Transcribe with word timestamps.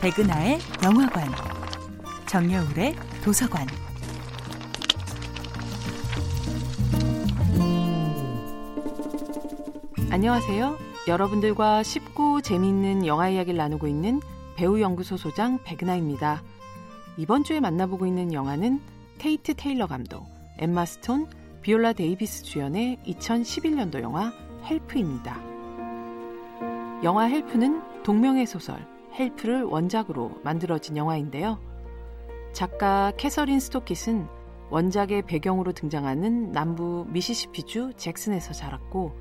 백은하의 0.00 0.60
영화관, 0.84 1.28
정여울의 2.26 2.94
도서관. 3.24 3.66
안녕하세요. 10.08 10.78
여러분들과 11.08 11.82
쉽고 11.82 12.42
재미있는 12.42 13.06
영화 13.06 13.28
이야기를 13.28 13.56
나누고 13.56 13.88
있는 13.88 14.20
배우연구소 14.54 15.16
소장 15.16 15.58
백은하입니다. 15.64 16.44
이번 17.16 17.42
주에 17.42 17.58
만나보고 17.58 18.06
있는 18.06 18.32
영화는 18.32 18.80
테이트 19.18 19.54
테일러 19.54 19.88
감독, 19.88 20.26
엠마 20.58 20.84
스톤, 20.84 21.26
비올라 21.60 21.92
데이비스 21.92 22.44
주연의 22.44 22.98
2011년도 23.04 24.00
영화 24.02 24.32
헬프입니다. 24.64 25.42
영화 27.02 27.24
헬프는 27.24 28.04
동명의 28.04 28.46
소설 28.46 28.97
헬프를 29.18 29.64
원작으로 29.64 30.32
만들어진 30.42 30.96
영화인데요. 30.96 31.58
작가 32.52 33.12
캐서린 33.16 33.60
스토킷은 33.60 34.26
원작의 34.70 35.22
배경으로 35.22 35.72
등장하는 35.72 36.52
남부 36.52 37.06
미시시피주 37.08 37.94
잭슨에서 37.96 38.52
자랐고 38.52 39.12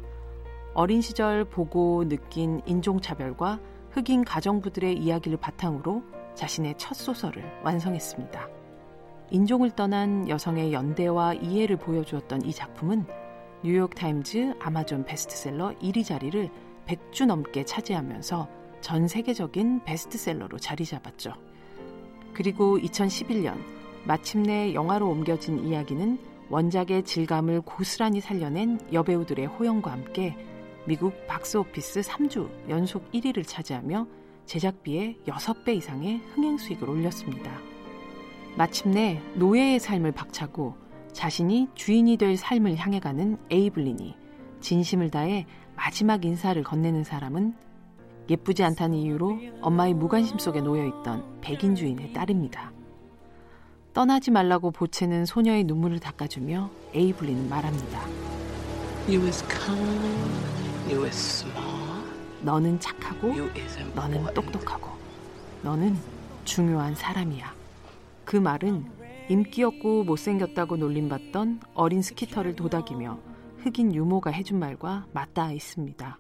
어린 0.74 1.02
시절 1.02 1.46
보고 1.46 2.08
느낀 2.08 2.62
인종차별과 2.66 3.60
흑인 3.92 4.24
가정부들의 4.24 4.98
이야기를 4.98 5.38
바탕으로 5.38 6.04
자신의 6.36 6.76
첫 6.78 6.94
소설을 6.94 7.44
완성했습니다. 7.64 8.48
인종을 9.32 9.72
떠난 9.72 10.30
여성의 10.30 10.72
연대와 10.72 11.34
이해를 11.36 11.78
보여주었던 11.78 12.44
이 12.44 12.54
작품은 12.54 13.06
뉴욕타임즈 13.64 14.56
아마존 14.60 15.04
베스트셀러 15.04 15.76
1위 15.82 16.06
자리를 16.06 16.50
100주 16.86 17.26
넘게 17.26 17.66
차지하면서 17.66 18.48
전 18.82 19.08
세계적인 19.08 19.84
베스트셀러로 19.84 20.60
자리 20.60 20.86
잡았죠. 20.86 21.34
그리고 22.34 22.78
2011년 22.78 23.58
마침내 24.06 24.74
영화로 24.74 25.10
옮겨진 25.10 25.66
이야기는 25.66 26.18
원작의 26.50 27.04
질감을 27.04 27.62
고스란히 27.62 28.22
살려낸 28.22 28.80
여배우들의 28.94 29.46
호연과 29.48 29.92
함께 29.92 30.36
미국 30.86 31.28
박스오피스 31.28 32.02
3주 32.02 32.70
연속 32.70 33.12
1위를 33.12 33.46
차지하며 33.46 34.08
제작비의 34.46 35.18
6배 35.26 35.76
이상의 35.76 36.20
흥행 36.34 36.58
수익을 36.58 36.90
올렸습니다. 36.90 37.52
마침내 38.56 39.22
노예의 39.36 39.80
삶을 39.80 40.14
박차고 40.14 40.76
자신이 41.12 41.68
주인이 41.76 42.16
될 42.18 42.38
삶을 42.38 42.78
향해 42.78 43.00
가는 43.00 43.38
에이블린이 43.50 44.16
진심을 44.62 45.10
다해 45.10 45.46
마지막 45.76 46.24
인사를 46.24 46.62
건네는 46.64 47.04
사람은 47.04 47.54
예쁘지 48.30 48.64
않다는 48.64 48.98
이유로 48.98 49.40
엄마의 49.62 49.94
무관심 49.94 50.38
속에 50.38 50.62
놓여있던 50.62 51.40
백인 51.42 51.76
주인의 51.76 52.14
딸입니다. 52.14 52.72
떠나지 53.94 54.32
말라고 54.32 54.72
보채는 54.72 55.26
소녀의 55.26 55.64
눈물을 55.64 56.00
닦아주며 56.00 56.70
에이블린은 56.94 57.50
말합니다. 57.50 58.02
너는 62.44 62.80
착하고 62.80 63.34
너는 63.96 64.34
똑똑하고 64.34 64.92
너는 65.64 65.98
중요한 66.46 66.94
사람이야. 66.96 67.54
그 68.24 68.38
말은 68.38 68.86
인기 69.30 69.64
없고 69.64 70.04
못생겼다고 70.04 70.78
놀림받던 70.78 71.62
어린 71.74 72.02
스키터를 72.02 72.56
도닥이며 72.56 73.18
흑인 73.60 73.96
유모가 73.96 74.32
해준 74.32 74.60
말과 74.60 75.06
맞닿아 75.12 75.52
있습니다. 75.52 76.20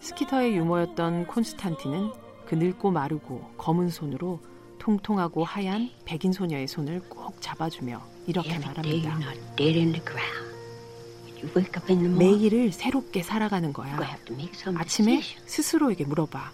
스키터의 0.00 0.56
유모였던 0.56 1.26
콘스탄티는 1.26 2.10
그 2.46 2.54
늙고 2.54 2.90
마르고 2.90 3.52
검은 3.56 3.90
손으로 3.90 4.40
통통하고 4.78 5.44
하얀 5.44 5.90
백인 6.04 6.32
소녀의 6.32 6.68
손을 6.68 7.00
꼭 7.08 7.40
잡아주며 7.40 8.00
이렇게 8.26 8.58
말합니다. 8.58 9.18
매일을 12.18 12.72
새롭게 12.72 13.22
살아가는 13.22 13.72
거야. 13.72 13.96
아침에 14.76 15.20
스스로에게 15.46 16.04
물어봐. 16.04 16.52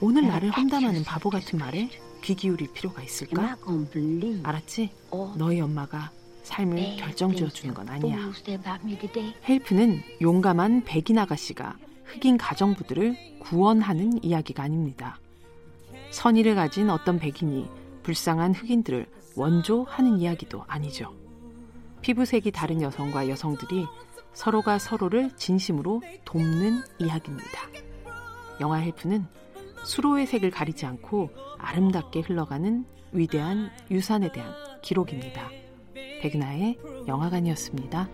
오늘 0.00 0.26
나를 0.28 0.50
험담하는 0.50 1.04
바보 1.04 1.30
같은 1.30 1.58
말에 1.58 1.88
귀 2.22 2.34
기울일 2.34 2.72
필요가 2.72 3.02
있을까? 3.02 3.56
알았지? 4.44 4.90
너희 5.36 5.60
엄마가 5.60 6.10
삶을 6.42 6.96
결정 6.96 7.34
지어 7.34 7.48
주는 7.48 7.74
건 7.74 7.88
아니야. 7.88 8.16
헬프는 9.48 10.02
용감한 10.20 10.84
백인 10.84 11.18
아가씨가 11.18 11.76
흑인 12.16 12.38
가정부들을 12.38 13.38
구원하는 13.40 14.24
이야기가 14.24 14.62
아닙니다. 14.62 15.18
선의를 16.10 16.54
가진 16.54 16.88
어떤 16.88 17.18
백인이 17.18 17.68
불쌍한 18.04 18.54
흑인들을 18.54 19.06
원조하는 19.36 20.18
이야기도 20.18 20.64
아니죠. 20.66 21.14
피부색이 22.00 22.52
다른 22.52 22.80
여성과 22.80 23.28
여성들이 23.28 23.86
서로가 24.32 24.78
서로를 24.78 25.30
진심으로 25.36 26.02
돕는 26.24 26.80
이야기입니다. 26.98 27.60
영화 28.60 28.78
헬프는 28.78 29.26
수로의 29.84 30.26
색을 30.26 30.50
가리지 30.50 30.86
않고 30.86 31.30
아름답게 31.58 32.20
흘러가는 32.20 32.86
위대한 33.12 33.70
유산에 33.90 34.32
대한 34.32 34.54
기록입니다. 34.80 35.50
백나의 36.22 36.78
영화관이었습니다. 37.06 38.08